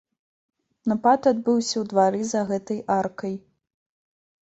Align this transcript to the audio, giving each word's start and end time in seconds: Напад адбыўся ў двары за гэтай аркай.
Напад 0.91 1.21
адбыўся 1.33 1.73
ў 1.81 1.93
двары 1.93 2.21
за 2.33 2.41
гэтай 2.51 2.83
аркай. 2.99 3.35